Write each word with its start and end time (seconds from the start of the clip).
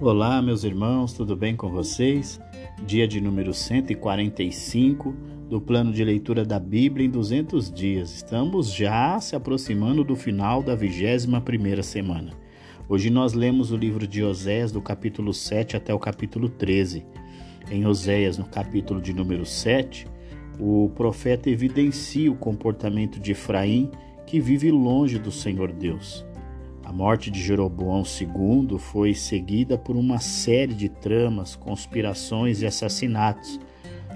Olá, 0.00 0.40
meus 0.40 0.62
irmãos, 0.62 1.12
tudo 1.12 1.34
bem 1.34 1.56
com 1.56 1.70
vocês? 1.70 2.40
Dia 2.86 3.08
de 3.08 3.20
número 3.20 3.52
145 3.52 5.12
do 5.50 5.60
plano 5.60 5.92
de 5.92 6.04
leitura 6.04 6.44
da 6.44 6.56
Bíblia 6.60 7.04
em 7.04 7.10
200 7.10 7.68
dias. 7.68 8.14
Estamos 8.14 8.72
já 8.72 9.18
se 9.18 9.34
aproximando 9.34 10.04
do 10.04 10.14
final 10.14 10.62
da 10.62 10.76
21ª 10.76 11.82
semana. 11.82 12.30
Hoje 12.88 13.10
nós 13.10 13.32
lemos 13.32 13.72
o 13.72 13.76
livro 13.76 14.06
de 14.06 14.22
Oséias 14.22 14.70
do 14.70 14.80
capítulo 14.80 15.34
7 15.34 15.76
até 15.76 15.92
o 15.92 15.98
capítulo 15.98 16.48
13. 16.48 17.04
Em 17.68 17.84
Oséias, 17.84 18.38
no 18.38 18.44
capítulo 18.44 19.00
de 19.00 19.12
número 19.12 19.44
7, 19.44 20.06
o 20.60 20.92
profeta 20.94 21.50
evidencia 21.50 22.30
o 22.30 22.36
comportamento 22.36 23.18
de 23.18 23.32
Efraim, 23.32 23.90
que 24.24 24.38
vive 24.38 24.70
longe 24.70 25.18
do 25.18 25.32
Senhor 25.32 25.72
Deus. 25.72 26.24
A 26.88 26.92
morte 26.92 27.30
de 27.30 27.38
Jeroboão 27.42 28.02
II 28.02 28.78
foi 28.78 29.12
seguida 29.12 29.76
por 29.76 29.94
uma 29.94 30.20
série 30.20 30.72
de 30.72 30.88
tramas, 30.88 31.54
conspirações 31.54 32.62
e 32.62 32.66
assassinatos. 32.66 33.60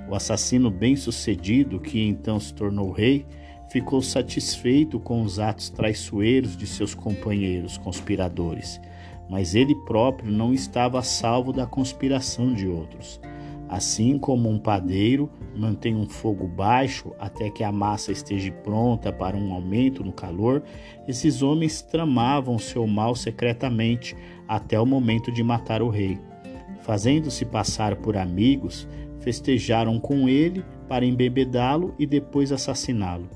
O 0.09 0.15
assassino 0.15 0.71
bem-sucedido, 0.71 1.79
que 1.79 2.01
então 2.01 2.41
se 2.41 2.55
tornou 2.55 2.91
rei, 2.91 3.27
ficou 3.71 4.01
satisfeito 4.01 4.99
com 4.99 5.21
os 5.21 5.39
atos 5.39 5.69
traiçoeiros 5.69 6.57
de 6.57 6.67
seus 6.67 6.95
companheiros 6.95 7.77
conspiradores, 7.77 8.81
mas 9.29 9.55
ele 9.55 9.75
próprio 9.85 10.33
não 10.33 10.55
estava 10.55 10.99
a 10.99 11.03
salvo 11.03 11.53
da 11.53 11.67
conspiração 11.67 12.55
de 12.55 12.67
outros. 12.67 13.21
Assim 13.73 14.19
como 14.19 14.51
um 14.51 14.59
padeiro 14.59 15.31
mantém 15.57 15.97
um 15.97 16.07
fogo 16.07 16.47
baixo 16.47 17.11
até 17.19 17.49
que 17.49 17.65
a 17.65 17.73
massa 17.73 18.13
esteja 18.13 18.53
pronta 18.53 19.11
para 19.11 19.35
um 19.35 19.51
aumento 19.51 20.05
no 20.05 20.13
calor, 20.13 20.63
esses 21.09 21.41
homens 21.41 21.81
tramavam 21.81 22.59
seu 22.59 22.87
mal 22.87 23.15
secretamente 23.15 24.15
até 24.47 24.79
o 24.79 24.85
momento 24.85 25.33
de 25.33 25.43
matar 25.43 25.81
o 25.81 25.89
rei. 25.89 26.19
Fazendo-se 26.83 27.47
passar 27.47 27.97
por 27.97 28.15
amigos, 28.15 28.87
festejaram 29.21 29.99
com 29.99 30.29
ele 30.29 30.63
para 30.87 31.07
embebedá-lo 31.07 31.95
e 31.99 32.05
depois 32.05 32.53
assassiná-lo. 32.53 33.31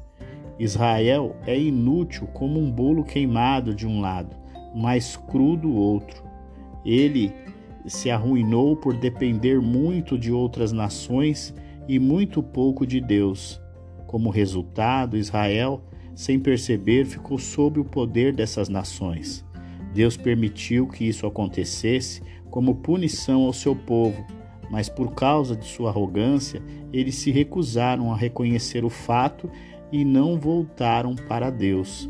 Israel 0.58 1.34
é 1.46 1.58
inútil 1.58 2.26
como 2.34 2.60
um 2.60 2.70
bolo 2.70 3.04
queimado 3.04 3.74
de 3.74 3.86
um 3.86 4.02
lado, 4.02 4.36
mais 4.74 5.16
cru 5.16 5.56
do 5.56 5.74
outro. 5.74 6.22
Ele 6.84 7.32
se 7.86 8.10
arruinou 8.10 8.76
por 8.76 8.96
depender 8.96 9.60
muito 9.60 10.18
de 10.18 10.32
outras 10.32 10.72
nações 10.72 11.54
e 11.88 11.98
muito 11.98 12.42
pouco 12.42 12.86
de 12.86 13.00
Deus. 13.00 13.60
Como 14.06 14.30
resultado, 14.30 15.16
Israel, 15.16 15.82
sem 16.14 16.38
perceber, 16.38 17.04
ficou 17.04 17.38
sob 17.38 17.78
o 17.78 17.84
poder 17.84 18.34
dessas 18.34 18.68
nações. 18.68 19.44
Deus 19.92 20.16
permitiu 20.16 20.86
que 20.86 21.04
isso 21.04 21.26
acontecesse 21.26 22.22
como 22.50 22.76
punição 22.76 23.42
ao 23.42 23.52
seu 23.52 23.74
povo, 23.74 24.24
mas 24.70 24.88
por 24.88 25.14
causa 25.14 25.56
de 25.56 25.64
sua 25.64 25.90
arrogância, 25.90 26.62
eles 26.92 27.16
se 27.16 27.30
recusaram 27.30 28.12
a 28.12 28.16
reconhecer 28.16 28.84
o 28.84 28.90
fato 28.90 29.50
e 29.92 30.04
não 30.04 30.38
voltaram 30.38 31.14
para 31.14 31.50
Deus. 31.50 32.08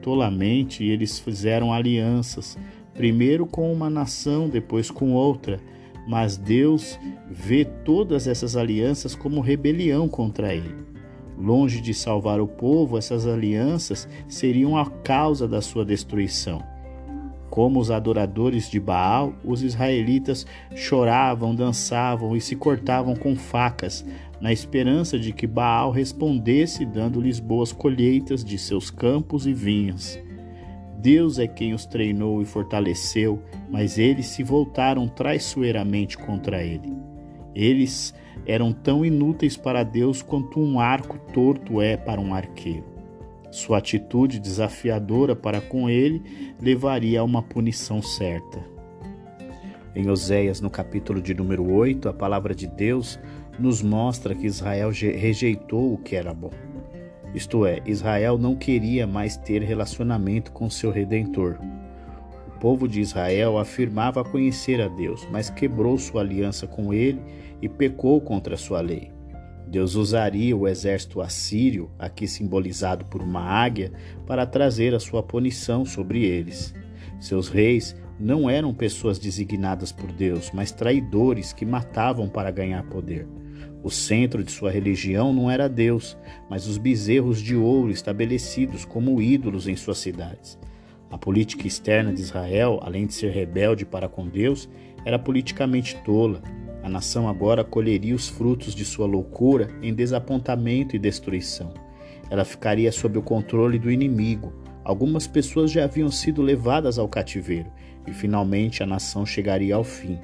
Tolamente, 0.00 0.84
eles 0.84 1.18
fizeram 1.18 1.72
alianças, 1.72 2.58
primeiro 2.94 3.46
com 3.46 3.72
uma 3.72 3.90
nação, 3.90 4.48
depois 4.48 4.90
com 4.90 5.12
outra. 5.12 5.60
Mas 6.06 6.36
Deus 6.36 6.98
vê 7.30 7.64
todas 7.64 8.26
essas 8.26 8.56
alianças 8.56 9.14
como 9.14 9.40
rebelião 9.40 10.08
contra 10.08 10.54
ele. 10.54 10.74
Longe 11.36 11.80
de 11.80 11.92
salvar 11.92 12.40
o 12.40 12.46
povo, 12.46 12.96
essas 12.96 13.26
alianças 13.26 14.08
seriam 14.28 14.76
a 14.76 14.86
causa 14.88 15.48
da 15.48 15.60
sua 15.60 15.84
destruição. 15.84 16.62
Como 17.50 17.78
os 17.78 17.90
adoradores 17.90 18.68
de 18.68 18.80
Baal, 18.80 19.32
os 19.44 19.62
israelitas 19.62 20.46
choravam, 20.74 21.54
dançavam 21.54 22.36
e 22.36 22.40
se 22.40 22.56
cortavam 22.56 23.14
com 23.14 23.36
facas, 23.36 24.04
na 24.40 24.52
esperança 24.52 25.18
de 25.18 25.32
que 25.32 25.46
Baal 25.46 25.90
respondesse 25.90 26.84
dando-lhes 26.84 27.38
boas 27.38 27.72
colheitas 27.72 28.44
de 28.44 28.58
seus 28.58 28.90
campos 28.90 29.46
e 29.46 29.52
vinhas. 29.52 30.18
Deus 31.04 31.38
é 31.38 31.46
quem 31.46 31.74
os 31.74 31.84
treinou 31.84 32.40
e 32.40 32.46
fortaleceu, 32.46 33.38
mas 33.68 33.98
eles 33.98 34.24
se 34.24 34.42
voltaram 34.42 35.06
traiçoeiramente 35.06 36.16
contra 36.16 36.64
ele. 36.64 36.96
Eles 37.54 38.14
eram 38.46 38.72
tão 38.72 39.04
inúteis 39.04 39.54
para 39.54 39.82
Deus 39.82 40.22
quanto 40.22 40.58
um 40.58 40.80
arco 40.80 41.18
torto 41.34 41.82
é 41.82 41.94
para 41.94 42.18
um 42.18 42.32
arqueiro. 42.32 42.86
Sua 43.50 43.76
atitude 43.76 44.40
desafiadora 44.40 45.36
para 45.36 45.60
com 45.60 45.90
ele 45.90 46.54
levaria 46.58 47.20
a 47.20 47.24
uma 47.24 47.42
punição 47.42 48.00
certa. 48.00 48.64
Em 49.94 50.08
Oséias, 50.08 50.62
no 50.62 50.70
capítulo 50.70 51.20
de 51.20 51.34
número 51.34 51.70
8, 51.70 52.08
a 52.08 52.14
palavra 52.14 52.54
de 52.54 52.66
Deus 52.66 53.20
nos 53.58 53.82
mostra 53.82 54.34
que 54.34 54.46
Israel 54.46 54.88
rejeitou 54.90 55.92
o 55.92 55.98
que 55.98 56.16
era 56.16 56.32
bom. 56.32 56.50
Isto 57.34 57.66
é, 57.66 57.82
Israel 57.84 58.38
não 58.38 58.54
queria 58.54 59.06
mais 59.06 59.36
ter 59.36 59.60
relacionamento 59.62 60.52
com 60.52 60.70
seu 60.70 60.90
redentor. 60.92 61.58
O 62.46 62.58
povo 62.60 62.86
de 62.86 63.00
Israel 63.00 63.58
afirmava 63.58 64.24
conhecer 64.24 64.80
a 64.80 64.86
Deus, 64.86 65.26
mas 65.32 65.50
quebrou 65.50 65.98
sua 65.98 66.20
aliança 66.20 66.66
com 66.66 66.94
ele 66.94 67.20
e 67.60 67.68
pecou 67.68 68.20
contra 68.20 68.56
sua 68.56 68.80
lei. 68.80 69.10
Deus 69.66 69.96
usaria 69.96 70.56
o 70.56 70.68
exército 70.68 71.20
assírio, 71.20 71.90
aqui 71.98 72.28
simbolizado 72.28 73.04
por 73.06 73.20
uma 73.20 73.40
águia, 73.40 73.92
para 74.26 74.46
trazer 74.46 74.94
a 74.94 75.00
sua 75.00 75.22
punição 75.22 75.84
sobre 75.84 76.24
eles. 76.24 76.72
Seus 77.18 77.48
reis 77.48 77.96
não 78.20 78.48
eram 78.48 78.72
pessoas 78.72 79.18
designadas 79.18 79.90
por 79.90 80.12
Deus, 80.12 80.52
mas 80.54 80.70
traidores 80.70 81.52
que 81.52 81.66
matavam 81.66 82.28
para 82.28 82.52
ganhar 82.52 82.84
poder. 82.84 83.26
O 83.84 83.90
centro 83.90 84.42
de 84.42 84.50
sua 84.50 84.70
religião 84.70 85.30
não 85.30 85.50
era 85.50 85.68
Deus, 85.68 86.16
mas 86.48 86.66
os 86.66 86.78
bezerros 86.78 87.38
de 87.38 87.54
ouro 87.54 87.90
estabelecidos 87.90 88.86
como 88.86 89.20
ídolos 89.20 89.68
em 89.68 89.76
suas 89.76 89.98
cidades. 89.98 90.58
A 91.10 91.18
política 91.18 91.66
externa 91.66 92.10
de 92.10 92.22
Israel, 92.22 92.80
além 92.82 93.04
de 93.06 93.12
ser 93.12 93.30
rebelde 93.30 93.84
para 93.84 94.08
com 94.08 94.26
Deus, 94.26 94.70
era 95.04 95.18
politicamente 95.18 95.96
tola. 95.96 96.42
A 96.82 96.88
nação 96.88 97.28
agora 97.28 97.62
colheria 97.62 98.14
os 98.14 98.26
frutos 98.26 98.74
de 98.74 98.86
sua 98.86 99.06
loucura 99.06 99.68
em 99.82 99.92
desapontamento 99.92 100.96
e 100.96 100.98
destruição. 100.98 101.74
Ela 102.30 102.46
ficaria 102.46 102.90
sob 102.90 103.18
o 103.18 103.22
controle 103.22 103.78
do 103.78 103.90
inimigo. 103.90 104.50
Algumas 104.82 105.26
pessoas 105.26 105.70
já 105.70 105.84
haviam 105.84 106.10
sido 106.10 106.40
levadas 106.40 106.98
ao 106.98 107.06
cativeiro 107.06 107.70
e 108.06 108.14
finalmente 108.14 108.82
a 108.82 108.86
nação 108.86 109.26
chegaria 109.26 109.74
ao 109.74 109.84
fim. 109.84 110.18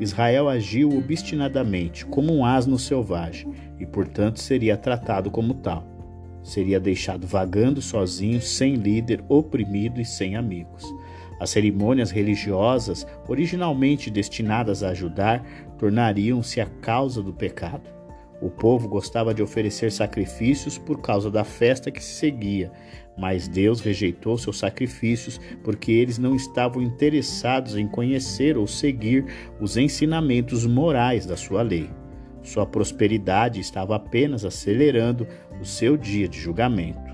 Israel 0.00 0.48
agiu 0.48 0.96
obstinadamente, 0.96 2.06
como 2.06 2.32
um 2.32 2.44
asno 2.44 2.78
selvagem, 2.78 3.52
e 3.78 3.86
portanto 3.86 4.40
seria 4.40 4.76
tratado 4.76 5.30
como 5.30 5.54
tal. 5.54 5.84
Seria 6.42 6.78
deixado 6.78 7.26
vagando 7.26 7.82
sozinho, 7.82 8.40
sem 8.40 8.74
líder, 8.74 9.22
oprimido 9.28 10.00
e 10.00 10.04
sem 10.04 10.36
amigos. 10.36 10.84
As 11.40 11.50
cerimônias 11.50 12.10
religiosas, 12.10 13.06
originalmente 13.28 14.10
destinadas 14.10 14.82
a 14.82 14.90
ajudar, 14.90 15.44
tornariam-se 15.78 16.60
a 16.60 16.66
causa 16.66 17.22
do 17.22 17.32
pecado. 17.32 17.97
O 18.40 18.48
povo 18.48 18.88
gostava 18.88 19.34
de 19.34 19.42
oferecer 19.42 19.90
sacrifícios 19.90 20.78
por 20.78 21.00
causa 21.00 21.30
da 21.30 21.42
festa 21.42 21.90
que 21.90 22.02
se 22.02 22.14
seguia, 22.14 22.70
mas 23.16 23.48
Deus 23.48 23.80
rejeitou 23.80 24.38
seus 24.38 24.58
sacrifícios 24.58 25.40
porque 25.64 25.90
eles 25.90 26.18
não 26.18 26.36
estavam 26.36 26.80
interessados 26.80 27.76
em 27.76 27.88
conhecer 27.88 28.56
ou 28.56 28.66
seguir 28.66 29.26
os 29.60 29.76
ensinamentos 29.76 30.64
morais 30.64 31.26
da 31.26 31.36
sua 31.36 31.62
lei. 31.62 31.90
Sua 32.40 32.64
prosperidade 32.64 33.60
estava 33.60 33.96
apenas 33.96 34.44
acelerando 34.44 35.26
o 35.60 35.64
seu 35.64 35.96
dia 35.96 36.28
de 36.28 36.38
julgamento. 36.38 37.08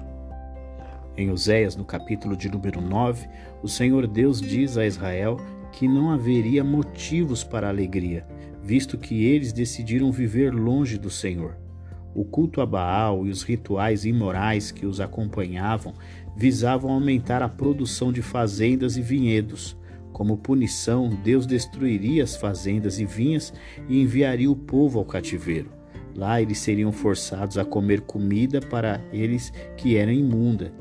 Em 1.16 1.30
Oséias, 1.30 1.74
no 1.74 1.84
capítulo 1.84 2.36
de 2.36 2.50
número 2.50 2.80
9, 2.80 3.26
o 3.62 3.68
Senhor 3.68 4.06
Deus 4.06 4.40
diz 4.40 4.76
a 4.76 4.84
Israel 4.84 5.38
que 5.72 5.88
não 5.88 6.10
haveria 6.10 6.62
motivos 6.62 7.42
para 7.42 7.68
alegria, 7.68 8.26
visto 8.64 8.96
que 8.96 9.26
eles 9.26 9.52
decidiram 9.52 10.10
viver 10.10 10.52
longe 10.54 10.96
do 10.96 11.10
Senhor. 11.10 11.56
O 12.14 12.24
culto 12.24 12.62
a 12.62 12.66
Baal 12.66 13.26
e 13.26 13.30
os 13.30 13.42
rituais 13.42 14.06
imorais 14.06 14.70
que 14.70 14.86
os 14.86 15.00
acompanhavam 15.00 15.92
visavam 16.34 16.90
aumentar 16.90 17.42
a 17.42 17.48
produção 17.48 18.10
de 18.10 18.22
fazendas 18.22 18.96
e 18.96 19.02
vinhedos. 19.02 19.76
Como 20.12 20.38
punição, 20.38 21.10
Deus 21.22 21.44
destruiria 21.44 22.24
as 22.24 22.36
fazendas 22.36 22.98
e 22.98 23.04
vinhas 23.04 23.52
e 23.88 24.00
enviaria 24.00 24.50
o 24.50 24.56
povo 24.56 24.98
ao 24.98 25.04
cativeiro. 25.04 25.70
Lá 26.16 26.40
eles 26.40 26.58
seriam 26.58 26.92
forçados 26.92 27.58
a 27.58 27.64
comer 27.64 28.00
comida 28.02 28.60
para 28.60 29.00
eles 29.12 29.52
que 29.76 29.96
era 29.96 30.12
imunda. 30.12 30.72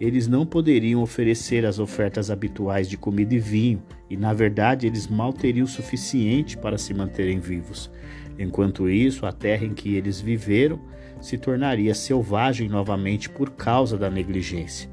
Eles 0.00 0.26
não 0.26 0.46
poderiam 0.46 1.02
oferecer 1.02 1.66
as 1.66 1.78
ofertas 1.78 2.30
habituais 2.30 2.88
de 2.88 2.96
comida 2.96 3.34
e 3.34 3.38
vinho, 3.38 3.82
e 4.08 4.16
na 4.16 4.32
verdade 4.32 4.86
eles 4.86 5.06
mal 5.06 5.30
teriam 5.30 5.64
o 5.64 5.68
suficiente 5.68 6.56
para 6.56 6.78
se 6.78 6.94
manterem 6.94 7.38
vivos. 7.38 7.90
Enquanto 8.38 8.88
isso, 8.88 9.26
a 9.26 9.32
terra 9.32 9.66
em 9.66 9.74
que 9.74 9.94
eles 9.94 10.18
viveram 10.18 10.80
se 11.20 11.36
tornaria 11.36 11.94
selvagem 11.94 12.66
novamente 12.66 13.28
por 13.28 13.50
causa 13.50 13.98
da 13.98 14.08
negligência. 14.08 14.88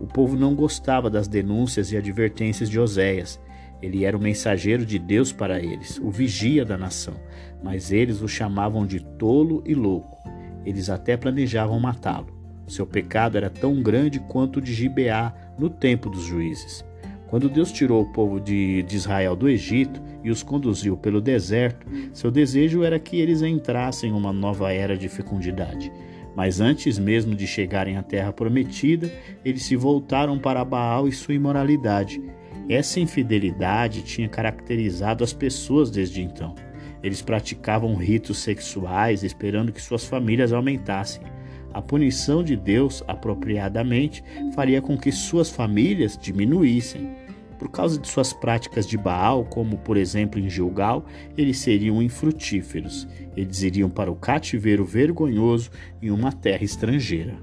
O 0.00 0.06
povo 0.06 0.36
não 0.36 0.56
gostava 0.56 1.08
das 1.08 1.28
denúncias 1.28 1.92
e 1.92 1.96
advertências 1.96 2.68
de 2.68 2.80
Oséias. 2.80 3.40
Ele 3.80 4.04
era 4.04 4.16
o 4.16 4.20
mensageiro 4.20 4.84
de 4.84 4.98
Deus 4.98 5.30
para 5.30 5.60
eles, 5.60 6.00
o 6.02 6.10
vigia 6.10 6.64
da 6.64 6.76
nação, 6.76 7.14
mas 7.62 7.92
eles 7.92 8.20
o 8.20 8.26
chamavam 8.26 8.84
de 8.84 8.98
tolo 8.98 9.62
e 9.64 9.72
louco. 9.72 10.18
Eles 10.64 10.90
até 10.90 11.16
planejavam 11.16 11.78
matá-lo. 11.78 12.37
Seu 12.68 12.86
pecado 12.86 13.36
era 13.36 13.50
tão 13.50 13.82
grande 13.82 14.20
quanto 14.20 14.58
o 14.58 14.60
de 14.60 14.72
Gibeá 14.72 15.34
no 15.58 15.70
tempo 15.70 16.08
dos 16.10 16.24
juízes. 16.24 16.84
Quando 17.28 17.48
Deus 17.48 17.70
tirou 17.70 18.02
o 18.02 18.12
povo 18.12 18.40
de, 18.40 18.82
de, 18.84 18.96
Israel 18.96 19.36
do 19.36 19.48
Egito 19.48 20.00
e 20.24 20.30
os 20.30 20.42
conduziu 20.42 20.96
pelo 20.96 21.20
deserto, 21.20 21.86
seu 22.12 22.30
desejo 22.30 22.82
era 22.82 22.98
que 22.98 23.20
eles 23.20 23.42
entrassem 23.42 24.10
em 24.10 24.14
uma 24.14 24.32
nova 24.32 24.72
era 24.72 24.96
de 24.96 25.08
fecundidade. 25.08 25.92
Mas 26.34 26.60
antes 26.60 26.98
mesmo 26.98 27.34
de 27.34 27.46
chegarem 27.46 27.96
à 27.96 28.02
terra 28.02 28.32
prometida, 28.32 29.10
eles 29.44 29.64
se 29.64 29.76
voltaram 29.76 30.38
para 30.38 30.64
Baal 30.64 31.06
e 31.06 31.12
sua 31.12 31.34
imoralidade. 31.34 32.22
Essa 32.68 33.00
infidelidade 33.00 34.02
tinha 34.02 34.28
caracterizado 34.28 35.24
as 35.24 35.32
pessoas 35.32 35.90
desde 35.90 36.22
então. 36.22 36.54
Eles 37.02 37.20
praticavam 37.20 37.94
ritos 37.94 38.38
sexuais 38.38 39.22
esperando 39.22 39.72
que 39.72 39.82
suas 39.82 40.04
famílias 40.04 40.52
aumentassem. 40.52 41.22
A 41.72 41.82
punição 41.82 42.42
de 42.42 42.56
Deus, 42.56 43.02
apropriadamente, 43.06 44.24
faria 44.54 44.80
com 44.80 44.96
que 44.96 45.12
suas 45.12 45.50
famílias 45.50 46.18
diminuíssem. 46.20 47.10
Por 47.58 47.70
causa 47.70 47.98
de 47.98 48.06
suas 48.06 48.32
práticas 48.32 48.86
de 48.86 48.96
Baal, 48.96 49.44
como 49.44 49.78
por 49.78 49.96
exemplo 49.96 50.38
em 50.38 50.48
Gilgal, 50.48 51.04
eles 51.36 51.58
seriam 51.58 52.00
infrutíferos. 52.00 53.06
Eles 53.36 53.62
iriam 53.62 53.90
para 53.90 54.10
o 54.10 54.16
cativeiro 54.16 54.84
vergonhoso 54.84 55.70
em 56.00 56.10
uma 56.10 56.32
terra 56.32 56.64
estrangeira. 56.64 57.36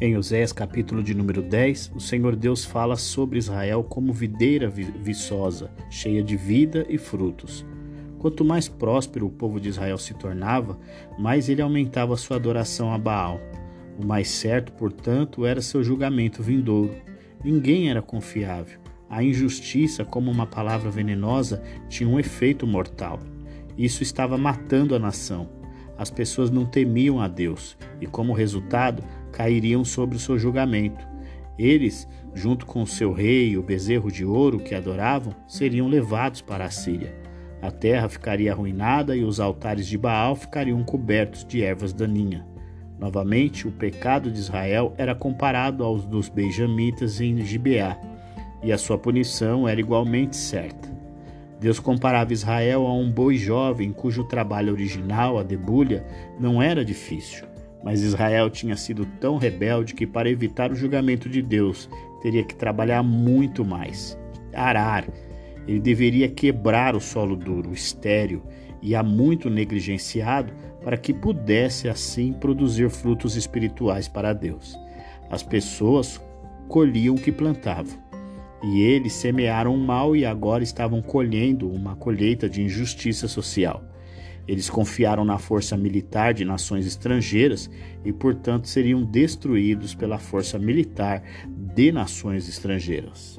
Em 0.00 0.16
Oséias 0.16 0.52
capítulo 0.52 1.02
de 1.02 1.14
número 1.14 1.40
10, 1.40 1.92
o 1.94 2.00
Senhor 2.00 2.34
Deus 2.34 2.64
fala 2.64 2.96
sobre 2.96 3.38
Israel 3.38 3.84
como 3.84 4.12
videira 4.12 4.68
viçosa, 4.68 5.70
cheia 5.88 6.22
de 6.22 6.36
vida 6.36 6.84
e 6.88 6.98
frutos. 6.98 7.64
Quanto 8.22 8.44
mais 8.44 8.68
próspero 8.68 9.26
o 9.26 9.30
povo 9.30 9.58
de 9.58 9.68
Israel 9.68 9.98
se 9.98 10.14
tornava, 10.14 10.78
mais 11.18 11.48
ele 11.48 11.60
aumentava 11.60 12.16
sua 12.16 12.36
adoração 12.36 12.94
a 12.94 12.96
Baal. 12.96 13.40
O 13.98 14.06
mais 14.06 14.28
certo, 14.28 14.70
portanto, 14.74 15.44
era 15.44 15.60
seu 15.60 15.82
julgamento 15.82 16.40
vindouro. 16.40 16.94
Ninguém 17.42 17.90
era 17.90 18.00
confiável. 18.00 18.78
A 19.10 19.24
injustiça, 19.24 20.04
como 20.04 20.30
uma 20.30 20.46
palavra 20.46 20.88
venenosa, 20.88 21.64
tinha 21.88 22.08
um 22.08 22.20
efeito 22.20 22.64
mortal. 22.64 23.18
Isso 23.76 24.04
estava 24.04 24.38
matando 24.38 24.94
a 24.94 25.00
nação. 25.00 25.48
As 25.98 26.08
pessoas 26.08 26.48
não 26.48 26.64
temiam 26.64 27.20
a 27.20 27.26
Deus 27.26 27.76
e, 28.00 28.06
como 28.06 28.32
resultado, 28.32 29.02
cairiam 29.32 29.84
sobre 29.84 30.14
o 30.14 30.20
seu 30.20 30.38
julgamento. 30.38 31.04
Eles, 31.58 32.06
junto 32.34 32.66
com 32.66 32.82
o 32.82 32.86
seu 32.86 33.12
rei, 33.12 33.56
o 33.56 33.64
bezerro 33.64 34.12
de 34.12 34.24
ouro 34.24 34.60
que 34.60 34.76
adoravam, 34.76 35.34
seriam 35.48 35.88
levados 35.88 36.40
para 36.40 36.64
a 36.64 36.70
Síria. 36.70 37.21
A 37.62 37.70
terra 37.70 38.08
ficaria 38.08 38.50
arruinada 38.50 39.16
e 39.16 39.22
os 39.22 39.38
altares 39.38 39.86
de 39.86 39.96
Baal 39.96 40.34
ficariam 40.34 40.82
cobertos 40.82 41.44
de 41.44 41.62
ervas 41.62 41.92
daninhas. 41.92 42.42
Novamente, 42.98 43.68
o 43.68 43.72
pecado 43.72 44.32
de 44.32 44.38
Israel 44.38 44.92
era 44.98 45.14
comparado 45.14 45.84
aos 45.84 46.04
dos 46.04 46.28
benjamitas 46.28 47.20
em 47.20 47.44
Gibeá, 47.44 47.96
e 48.64 48.72
a 48.72 48.78
sua 48.78 48.98
punição 48.98 49.68
era 49.68 49.80
igualmente 49.80 50.36
certa. 50.36 50.90
Deus 51.60 51.78
comparava 51.78 52.32
Israel 52.32 52.84
a 52.84 52.92
um 52.92 53.08
boi 53.08 53.36
jovem 53.36 53.92
cujo 53.92 54.24
trabalho 54.24 54.72
original, 54.72 55.38
a 55.38 55.44
debulha, 55.44 56.04
não 56.40 56.60
era 56.60 56.84
difícil. 56.84 57.46
Mas 57.84 58.02
Israel 58.02 58.50
tinha 58.50 58.76
sido 58.76 59.06
tão 59.20 59.36
rebelde 59.36 59.94
que, 59.94 60.06
para 60.06 60.30
evitar 60.30 60.72
o 60.72 60.76
julgamento 60.76 61.28
de 61.28 61.40
Deus, 61.40 61.88
teria 62.20 62.42
que 62.42 62.54
trabalhar 62.54 63.04
muito 63.04 63.64
mais. 63.64 64.18
Arar, 64.52 65.04
ele 65.66 65.80
deveria 65.80 66.28
quebrar 66.28 66.94
o 66.96 67.00
solo 67.00 67.36
duro, 67.36 67.72
estéril 67.72 68.42
e 68.80 68.94
há 68.94 69.02
muito 69.02 69.48
negligenciado 69.48 70.52
para 70.82 70.96
que 70.96 71.12
pudesse 71.12 71.88
assim 71.88 72.32
produzir 72.32 72.90
frutos 72.90 73.36
espirituais 73.36 74.08
para 74.08 74.32
Deus. 74.32 74.76
As 75.30 75.42
pessoas 75.42 76.20
colhiam 76.68 77.14
o 77.14 77.20
que 77.20 77.30
plantavam. 77.30 78.00
E 78.62 78.80
eles 78.80 79.12
semearam 79.12 79.74
o 79.74 79.78
mal 79.78 80.14
e 80.14 80.24
agora 80.24 80.62
estavam 80.62 81.02
colhendo 81.02 81.68
uma 81.68 81.96
colheita 81.96 82.48
de 82.48 82.62
injustiça 82.62 83.26
social. 83.26 83.82
Eles 84.46 84.68
confiaram 84.68 85.24
na 85.24 85.38
força 85.38 85.76
militar 85.76 86.34
de 86.34 86.44
nações 86.44 86.86
estrangeiras 86.86 87.70
e, 88.04 88.12
portanto, 88.12 88.68
seriam 88.68 89.04
destruídos 89.04 89.94
pela 89.94 90.18
força 90.18 90.58
militar 90.58 91.22
de 91.46 91.92
nações 91.92 92.48
estrangeiras. 92.48 93.38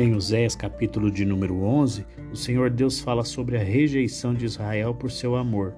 Em 0.00 0.14
Oséias, 0.14 0.54
capítulo 0.54 1.10
de 1.10 1.24
número 1.24 1.60
11, 1.60 2.06
o 2.32 2.36
Senhor 2.36 2.70
Deus 2.70 3.00
fala 3.00 3.24
sobre 3.24 3.56
a 3.56 3.64
rejeição 3.64 4.32
de 4.32 4.44
Israel 4.44 4.94
por 4.94 5.10
seu 5.10 5.34
amor. 5.34 5.74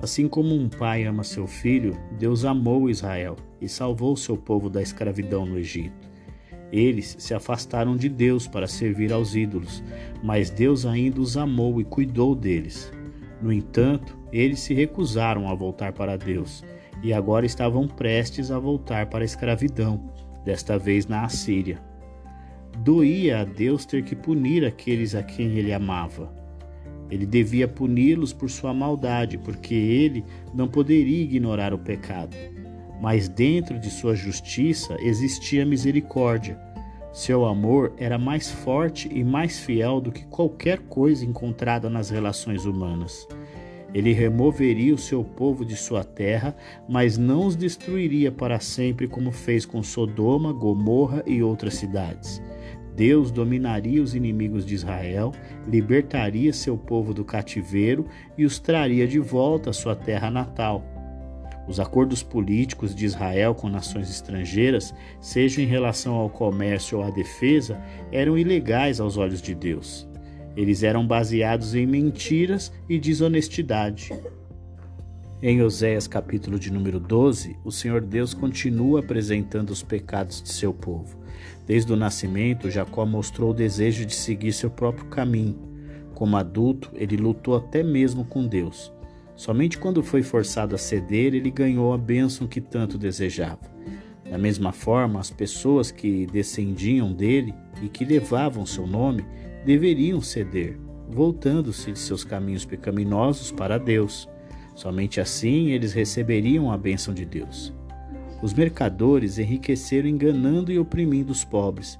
Assim 0.00 0.26
como 0.26 0.54
um 0.54 0.70
pai 0.70 1.04
ama 1.04 1.22
seu 1.22 1.46
filho, 1.46 1.94
Deus 2.18 2.46
amou 2.46 2.88
Israel 2.88 3.36
e 3.60 3.68
salvou 3.68 4.16
seu 4.16 4.38
povo 4.38 4.70
da 4.70 4.80
escravidão 4.80 5.44
no 5.44 5.58
Egito. 5.58 6.08
Eles 6.72 7.14
se 7.18 7.34
afastaram 7.34 7.94
de 7.94 8.08
Deus 8.08 8.46
para 8.48 8.66
servir 8.66 9.12
aos 9.12 9.34
ídolos, 9.34 9.84
mas 10.22 10.48
Deus 10.48 10.86
ainda 10.86 11.20
os 11.20 11.36
amou 11.36 11.78
e 11.78 11.84
cuidou 11.84 12.34
deles. 12.34 12.90
No 13.42 13.52
entanto, 13.52 14.16
eles 14.32 14.60
se 14.60 14.72
recusaram 14.72 15.46
a 15.46 15.54
voltar 15.54 15.92
para 15.92 16.16
Deus 16.16 16.64
e 17.02 17.12
agora 17.12 17.44
estavam 17.44 17.86
prestes 17.86 18.50
a 18.50 18.58
voltar 18.58 19.10
para 19.10 19.24
a 19.24 19.26
escravidão, 19.26 20.10
desta 20.42 20.78
vez 20.78 21.06
na 21.06 21.26
Assíria. 21.26 21.86
Doía 22.78 23.40
a 23.40 23.44
Deus 23.44 23.84
ter 23.84 24.04
que 24.04 24.14
punir 24.14 24.64
aqueles 24.64 25.14
a 25.14 25.22
quem 25.22 25.58
ele 25.58 25.72
amava. 25.72 26.32
Ele 27.10 27.26
devia 27.26 27.66
puni-los 27.66 28.32
por 28.32 28.48
sua 28.48 28.72
maldade, 28.72 29.36
porque 29.36 29.74
ele 29.74 30.24
não 30.54 30.68
poderia 30.68 31.22
ignorar 31.22 31.74
o 31.74 31.78
pecado. 31.78 32.36
Mas 33.00 33.28
dentro 33.28 33.80
de 33.80 33.90
sua 33.90 34.14
justiça 34.14 34.96
existia 35.00 35.66
misericórdia. 35.66 36.56
Seu 37.12 37.46
amor 37.46 37.94
era 37.96 38.16
mais 38.16 38.48
forte 38.48 39.08
e 39.12 39.24
mais 39.24 39.58
fiel 39.58 40.00
do 40.00 40.12
que 40.12 40.24
qualquer 40.26 40.78
coisa 40.78 41.24
encontrada 41.24 41.90
nas 41.90 42.10
relações 42.10 42.64
humanas. 42.64 43.26
Ele 43.92 44.12
removeria 44.12 44.94
o 44.94 44.98
seu 44.98 45.24
povo 45.24 45.64
de 45.64 45.74
sua 45.74 46.04
terra, 46.04 46.54
mas 46.88 47.18
não 47.18 47.46
os 47.46 47.56
destruiria 47.56 48.30
para 48.30 48.60
sempre, 48.60 49.08
como 49.08 49.32
fez 49.32 49.66
com 49.66 49.82
Sodoma, 49.82 50.52
Gomorra 50.52 51.24
e 51.26 51.42
outras 51.42 51.74
cidades. 51.74 52.40
Deus 52.98 53.30
dominaria 53.30 54.02
os 54.02 54.16
inimigos 54.16 54.66
de 54.66 54.74
Israel, 54.74 55.30
libertaria 55.68 56.52
seu 56.52 56.76
povo 56.76 57.14
do 57.14 57.24
cativeiro 57.24 58.04
e 58.36 58.44
os 58.44 58.58
traria 58.58 59.06
de 59.06 59.20
volta 59.20 59.70
à 59.70 59.72
sua 59.72 59.94
terra 59.94 60.28
natal. 60.28 60.84
Os 61.68 61.78
acordos 61.78 62.24
políticos 62.24 62.96
de 62.96 63.04
Israel 63.04 63.54
com 63.54 63.68
nações 63.68 64.10
estrangeiras, 64.10 64.92
seja 65.20 65.62
em 65.62 65.66
relação 65.66 66.16
ao 66.16 66.28
comércio 66.28 66.98
ou 66.98 67.04
à 67.04 67.10
defesa, 67.10 67.80
eram 68.10 68.36
ilegais 68.36 68.98
aos 68.98 69.16
olhos 69.16 69.40
de 69.40 69.54
Deus. 69.54 70.08
Eles 70.56 70.82
eram 70.82 71.06
baseados 71.06 71.76
em 71.76 71.86
mentiras 71.86 72.72
e 72.88 72.98
desonestidade. 72.98 74.12
Em 75.40 75.62
Oséias 75.62 76.08
capítulo 76.08 76.58
de 76.58 76.72
número 76.72 76.98
12, 76.98 77.56
o 77.64 77.70
Senhor 77.70 78.00
Deus 78.00 78.34
continua 78.34 78.98
apresentando 78.98 79.70
os 79.70 79.84
pecados 79.84 80.42
de 80.42 80.48
seu 80.48 80.74
povo. 80.74 81.27
Desde 81.66 81.92
o 81.92 81.96
nascimento, 81.96 82.70
Jacó 82.70 83.04
mostrou 83.04 83.50
o 83.50 83.54
desejo 83.54 84.06
de 84.06 84.14
seguir 84.14 84.52
seu 84.52 84.70
próprio 84.70 85.06
caminho. 85.06 85.58
Como 86.14 86.36
adulto, 86.36 86.90
ele 86.94 87.16
lutou 87.16 87.56
até 87.56 87.82
mesmo 87.82 88.24
com 88.24 88.46
Deus. 88.46 88.92
Somente 89.36 89.78
quando 89.78 90.02
foi 90.02 90.22
forçado 90.22 90.74
a 90.74 90.78
ceder, 90.78 91.32
ele 91.34 91.50
ganhou 91.50 91.92
a 91.92 91.98
bênção 91.98 92.46
que 92.46 92.60
tanto 92.60 92.98
desejava. 92.98 93.60
Da 94.28 94.36
mesma 94.36 94.72
forma, 94.72 95.20
as 95.20 95.30
pessoas 95.30 95.90
que 95.90 96.26
descendiam 96.26 97.12
dele 97.12 97.54
e 97.80 97.88
que 97.88 98.04
levavam 98.04 98.66
seu 98.66 98.86
nome 98.86 99.24
deveriam 99.64 100.20
ceder, 100.20 100.78
voltando-se 101.08 101.92
de 101.92 101.98
seus 101.98 102.24
caminhos 102.24 102.64
pecaminosos 102.64 103.52
para 103.52 103.78
Deus. 103.78 104.28
Somente 104.74 105.20
assim 105.20 105.70
eles 105.70 105.92
receberiam 105.92 106.70
a 106.70 106.76
bênção 106.76 107.14
de 107.14 107.24
Deus. 107.24 107.72
Os 108.40 108.54
mercadores 108.54 109.38
enriqueceram 109.38 110.08
enganando 110.08 110.70
e 110.70 110.78
oprimindo 110.78 111.32
os 111.32 111.44
pobres, 111.44 111.98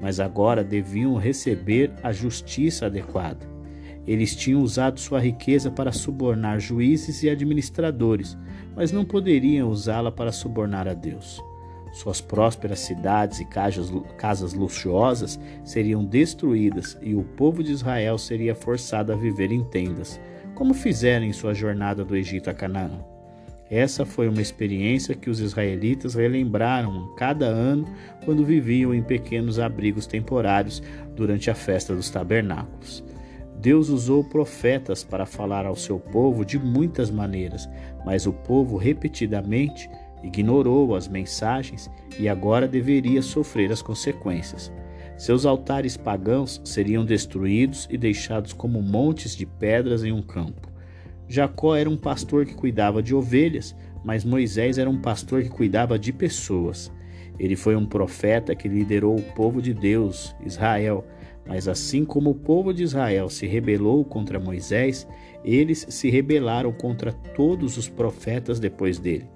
mas 0.00 0.20
agora 0.20 0.62
deviam 0.62 1.16
receber 1.16 1.92
a 2.02 2.12
justiça 2.12 2.86
adequada. 2.86 3.48
Eles 4.06 4.34
tinham 4.34 4.62
usado 4.62 4.98
sua 4.98 5.20
riqueza 5.20 5.70
para 5.70 5.92
subornar 5.92 6.58
juízes 6.58 7.22
e 7.22 7.28
administradores, 7.28 8.36
mas 8.74 8.92
não 8.92 9.04
poderiam 9.04 9.68
usá-la 9.68 10.10
para 10.10 10.32
subornar 10.32 10.88
a 10.88 10.94
Deus. 10.94 11.42
Suas 11.92 12.20
prósperas 12.20 12.78
cidades 12.78 13.40
e 13.40 13.44
casas 14.16 14.54
luxuosas 14.54 15.40
seriam 15.64 16.04
destruídas 16.04 16.96
e 17.02 17.14
o 17.14 17.24
povo 17.24 17.64
de 17.64 17.72
Israel 17.72 18.16
seria 18.16 18.54
forçado 18.54 19.12
a 19.12 19.16
viver 19.16 19.50
em 19.50 19.64
tendas 19.64 20.20
como 20.60 20.74
fizeram 20.74 21.24
em 21.24 21.32
sua 21.32 21.54
jornada 21.54 22.04
do 22.04 22.14
Egito 22.14 22.50
a 22.50 22.52
Canaã. 22.52 23.02
Essa 23.70 24.04
foi 24.04 24.28
uma 24.28 24.42
experiência 24.42 25.14
que 25.14 25.30
os 25.30 25.38
israelitas 25.38 26.14
relembraram 26.14 27.14
cada 27.16 27.46
ano 27.46 27.86
quando 28.24 28.44
viviam 28.44 28.92
em 28.92 29.00
pequenos 29.00 29.60
abrigos 29.60 30.08
temporários 30.08 30.82
durante 31.14 31.50
a 31.50 31.54
festa 31.54 31.94
dos 31.94 32.10
tabernáculos. 32.10 33.04
Deus 33.60 33.88
usou 33.88 34.24
profetas 34.24 35.04
para 35.04 35.24
falar 35.24 35.66
ao 35.66 35.76
seu 35.76 36.00
povo 36.00 36.44
de 36.44 36.58
muitas 36.58 37.10
maneiras, 37.10 37.68
mas 38.04 38.26
o 38.26 38.32
povo 38.32 38.76
repetidamente 38.76 39.88
ignorou 40.22 40.96
as 40.96 41.06
mensagens 41.06 41.88
e 42.18 42.28
agora 42.28 42.66
deveria 42.66 43.22
sofrer 43.22 43.70
as 43.70 43.82
consequências. 43.82 44.72
Seus 45.16 45.46
altares 45.46 45.96
pagãos 45.96 46.60
seriam 46.64 47.04
destruídos 47.04 47.86
e 47.90 47.96
deixados 47.96 48.52
como 48.52 48.82
montes 48.82 49.36
de 49.36 49.46
pedras 49.46 50.02
em 50.02 50.10
um 50.10 50.22
campo. 50.22 50.69
Jacó 51.30 51.76
era 51.76 51.88
um 51.88 51.96
pastor 51.96 52.44
que 52.44 52.54
cuidava 52.54 53.00
de 53.00 53.14
ovelhas, 53.14 53.76
mas 54.04 54.24
Moisés 54.24 54.78
era 54.78 54.90
um 54.90 55.00
pastor 55.00 55.44
que 55.44 55.48
cuidava 55.48 55.96
de 55.96 56.12
pessoas. 56.12 56.90
Ele 57.38 57.54
foi 57.54 57.76
um 57.76 57.86
profeta 57.86 58.52
que 58.52 58.66
liderou 58.66 59.16
o 59.16 59.22
povo 59.22 59.62
de 59.62 59.72
Deus, 59.72 60.34
Israel, 60.44 61.06
mas 61.46 61.68
assim 61.68 62.04
como 62.04 62.30
o 62.30 62.34
povo 62.34 62.74
de 62.74 62.82
Israel 62.82 63.30
se 63.30 63.46
rebelou 63.46 64.04
contra 64.04 64.40
Moisés, 64.40 65.06
eles 65.44 65.86
se 65.88 66.10
rebelaram 66.10 66.72
contra 66.72 67.12
todos 67.12 67.78
os 67.78 67.88
profetas 67.88 68.58
depois 68.58 68.98
dele. 68.98 69.28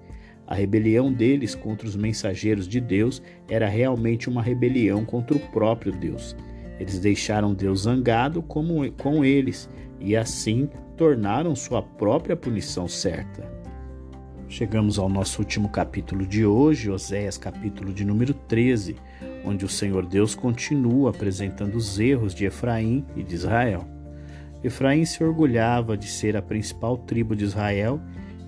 A 0.45 0.53
rebelião 0.53 1.13
deles 1.13 1.55
contra 1.55 1.87
os 1.87 1.95
mensageiros 1.95 2.67
de 2.67 2.81
Deus 2.81 3.21
era 3.47 3.69
realmente 3.69 4.27
uma 4.27 4.43
rebelião 4.43 5.05
contra 5.05 5.37
o 5.37 5.39
próprio 5.39 5.93
Deus. 5.93 6.35
Eles 6.77 6.99
deixaram 6.99 7.53
Deus 7.53 7.83
zangado 7.83 8.43
com 8.43 9.23
eles 9.23 9.69
e 9.97 10.13
assim 10.13 10.69
tornaram 10.97 11.55
sua 11.55 11.81
própria 11.81 12.35
punição 12.35 12.87
certa. 12.87 13.43
Chegamos 14.47 14.97
ao 14.97 15.09
nosso 15.09 15.41
último 15.41 15.67
capítulo 15.67 16.25
de 16.25 16.45
hoje, 16.45 16.89
Oséias, 16.89 17.37
capítulo 17.37 17.93
de 17.93 18.05
número 18.05 18.33
13, 18.33 18.95
onde 19.43 19.65
o 19.65 19.69
Senhor 19.69 20.05
Deus 20.05 20.35
continua 20.35 21.09
apresentando 21.09 21.75
os 21.75 21.99
erros 21.99 22.33
de 22.33 22.45
Efraim 22.45 23.05
e 23.15 23.23
de 23.23 23.35
Israel. 23.35 23.85
Efraim 24.63 25.03
se 25.03 25.23
orgulhava 25.23 25.97
de 25.97 26.07
ser 26.07 26.37
a 26.37 26.41
principal 26.41 26.97
tribo 26.97 27.35
de 27.35 27.43
Israel 27.43 27.99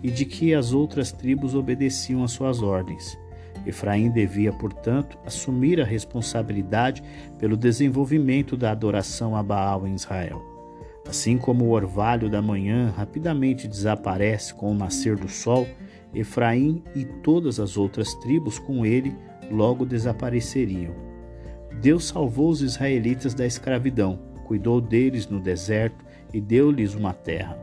e 0.01 0.09
de 0.09 0.23
que 0.23 0.53
as 0.53 0.71
outras 0.71 1.11
tribos 1.11 1.53
obedeciam 1.53 2.23
às 2.23 2.31
suas 2.31 2.61
ordens. 2.61 3.17
Efraim 3.65 4.09
devia, 4.09 4.53
portanto, 4.53 5.17
assumir 5.25 5.81
a 5.81 5.85
responsabilidade 5.85 7.03
pelo 7.37 7.57
desenvolvimento 7.57 8.55
da 8.55 8.71
adoração 8.71 9.35
a 9.35 9.43
Baal 9.43 9.85
em 9.85 9.93
Israel. 9.93 10.46
Assim 11.07 11.37
como 11.37 11.65
o 11.65 11.71
orvalho 11.71 12.29
da 12.29 12.41
manhã 12.41 12.93
rapidamente 12.95 13.67
desaparece 13.67 14.53
com 14.53 14.71
o 14.71 14.75
nascer 14.75 15.15
do 15.15 15.29
sol, 15.29 15.65
Efraim 16.13 16.83
e 16.95 17.05
todas 17.05 17.59
as 17.59 17.77
outras 17.77 18.13
tribos 18.15 18.59
com 18.59 18.85
ele 18.85 19.15
logo 19.49 19.85
desapareceriam. 19.85 20.93
Deus 21.81 22.07
salvou 22.07 22.49
os 22.49 22.61
israelitas 22.61 23.33
da 23.33 23.45
escravidão, 23.45 24.19
cuidou 24.45 24.81
deles 24.81 25.27
no 25.27 25.39
deserto 25.39 26.03
e 26.33 26.41
deu-lhes 26.41 26.93
uma 26.93 27.13
terra. 27.13 27.57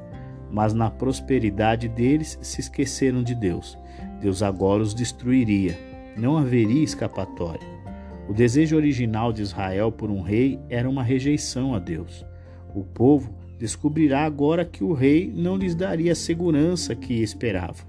Mas 0.50 0.72
na 0.72 0.90
prosperidade 0.90 1.88
deles 1.88 2.38
se 2.40 2.60
esqueceram 2.60 3.22
de 3.22 3.34
Deus. 3.34 3.76
Deus 4.20 4.42
agora 4.42 4.82
os 4.82 4.94
destruiria. 4.94 5.76
Não 6.16 6.38
haveria 6.38 6.84
escapatória. 6.84 7.74
O 8.28 8.32
desejo 8.32 8.76
original 8.76 9.32
de 9.32 9.42
Israel 9.42 9.90
por 9.90 10.10
um 10.10 10.22
rei 10.22 10.60
era 10.70 10.88
uma 10.88 11.02
rejeição 11.02 11.74
a 11.74 11.78
Deus. 11.78 12.24
O 12.74 12.82
povo 12.82 13.32
descobrirá 13.58 14.24
agora 14.24 14.64
que 14.64 14.82
o 14.82 14.92
rei 14.92 15.32
não 15.34 15.56
lhes 15.56 15.74
daria 15.74 16.12
a 16.12 16.16
segurança 16.16 16.94
que 16.94 17.22
esperava. 17.22 17.84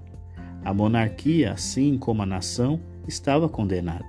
A 0.64 0.72
monarquia, 0.72 1.52
assim 1.52 1.98
como 1.98 2.22
a 2.22 2.26
nação, 2.26 2.80
estava 3.06 3.48
condenada. 3.48 4.06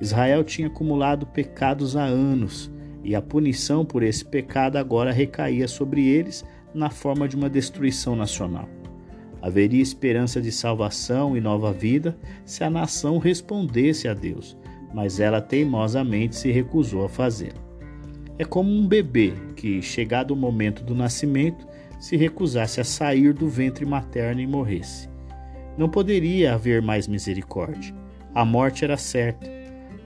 Israel 0.00 0.42
tinha 0.42 0.66
acumulado 0.66 1.26
pecados 1.26 1.96
há 1.96 2.04
anos 2.04 2.70
e 3.04 3.14
a 3.14 3.22
punição 3.22 3.84
por 3.84 4.02
esse 4.02 4.24
pecado 4.24 4.76
agora 4.76 5.12
recaía 5.12 5.68
sobre 5.68 6.06
eles 6.06 6.44
na 6.74 6.90
forma 6.90 7.28
de 7.28 7.36
uma 7.36 7.48
destruição 7.48 8.16
nacional. 8.16 8.68
Haveria 9.40 9.82
esperança 9.82 10.40
de 10.40 10.52
salvação 10.52 11.36
e 11.36 11.40
nova 11.40 11.72
vida 11.72 12.16
se 12.44 12.62
a 12.62 12.70
nação 12.70 13.18
respondesse 13.18 14.06
a 14.06 14.14
Deus, 14.14 14.56
mas 14.94 15.18
ela 15.18 15.40
teimosamente 15.40 16.36
se 16.36 16.50
recusou 16.52 17.04
a 17.04 17.08
fazê-lo. 17.08 17.71
É 18.42 18.44
como 18.44 18.72
um 18.72 18.88
bebê 18.88 19.34
que, 19.54 19.80
chegado 19.80 20.32
o 20.32 20.36
momento 20.36 20.82
do 20.82 20.96
nascimento, 20.96 21.64
se 22.00 22.16
recusasse 22.16 22.80
a 22.80 22.84
sair 22.84 23.32
do 23.32 23.48
ventre 23.48 23.86
materno 23.86 24.40
e 24.40 24.48
morresse. 24.48 25.08
Não 25.78 25.88
poderia 25.88 26.52
haver 26.52 26.82
mais 26.82 27.06
misericórdia. 27.06 27.94
A 28.34 28.44
morte 28.44 28.84
era 28.84 28.96
certa. 28.96 29.48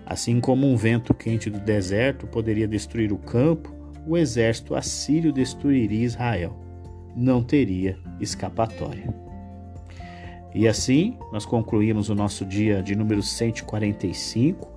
Assim 0.04 0.38
como 0.38 0.66
um 0.70 0.76
vento 0.76 1.14
quente 1.14 1.48
do 1.48 1.58
deserto 1.58 2.26
poderia 2.26 2.68
destruir 2.68 3.10
o 3.10 3.16
campo, 3.16 3.74
o 4.06 4.18
exército 4.18 4.74
assírio 4.74 5.32
destruiria 5.32 6.04
Israel. 6.04 6.54
Não 7.16 7.42
teria 7.42 7.98
escapatória. 8.20 9.14
E 10.54 10.68
assim, 10.68 11.16
nós 11.32 11.46
concluímos 11.46 12.10
o 12.10 12.14
nosso 12.14 12.44
dia 12.44 12.82
de 12.82 12.94
número 12.94 13.22
145 13.22 14.75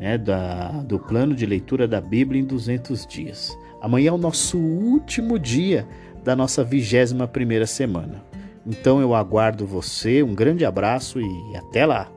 né, 0.00 0.16
da, 0.16 0.70
do 0.82 0.98
plano 0.98 1.34
de 1.34 1.44
leitura 1.44 1.86
da 1.86 2.00
Bíblia 2.00 2.40
em 2.40 2.44
200 2.44 3.06
dias. 3.06 3.56
Amanhã 3.82 4.08
é 4.08 4.12
o 4.12 4.18
nosso 4.18 4.58
último 4.58 5.38
dia 5.38 5.86
da 6.24 6.34
nossa 6.34 6.64
21 6.64 7.26
primeira 7.26 7.66
semana. 7.66 8.24
Então 8.66 9.00
eu 9.00 9.14
aguardo 9.14 9.66
você, 9.66 10.22
um 10.22 10.34
grande 10.34 10.64
abraço 10.64 11.20
e 11.20 11.56
até 11.56 11.84
lá! 11.84 12.10